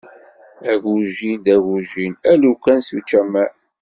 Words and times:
Agujil 0.71 1.35
d 1.45 1.47
agujil, 1.55 2.13
a 2.31 2.33
lukan 2.41 2.79
s 2.87 2.89
učamar. 2.97 3.49